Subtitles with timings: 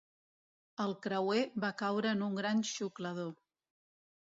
[0.85, 3.33] El creuer va caure en un gran xuclador.